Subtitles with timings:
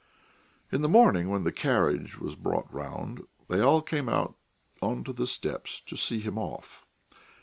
[0.71, 4.35] In the morning when the carriage was brought round they all came out
[4.81, 6.87] on to the steps to see him off.